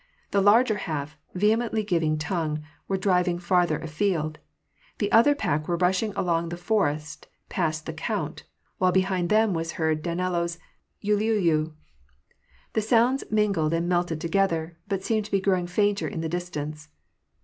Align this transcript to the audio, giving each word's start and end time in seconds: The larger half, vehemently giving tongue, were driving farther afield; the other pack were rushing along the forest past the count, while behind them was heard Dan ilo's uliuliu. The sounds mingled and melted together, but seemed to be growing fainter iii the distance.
The 0.31 0.41
larger 0.41 0.77
half, 0.77 1.15
vehemently 1.35 1.83
giving 1.83 2.17
tongue, 2.17 2.63
were 2.87 2.97
driving 2.97 3.37
farther 3.37 3.77
afield; 3.77 4.39
the 4.97 5.11
other 5.11 5.35
pack 5.35 5.67
were 5.67 5.77
rushing 5.77 6.11
along 6.15 6.49
the 6.49 6.57
forest 6.57 7.27
past 7.49 7.85
the 7.85 7.93
count, 7.93 8.41
while 8.79 8.91
behind 8.91 9.29
them 9.29 9.53
was 9.53 9.73
heard 9.73 10.01
Dan 10.01 10.19
ilo's 10.19 10.57
uliuliu. 11.03 11.73
The 12.73 12.81
sounds 12.81 13.23
mingled 13.29 13.73
and 13.75 13.87
melted 13.87 14.19
together, 14.19 14.75
but 14.87 15.03
seemed 15.03 15.25
to 15.25 15.31
be 15.31 15.39
growing 15.39 15.67
fainter 15.67 16.09
iii 16.09 16.17
the 16.17 16.29
distance. 16.29 16.89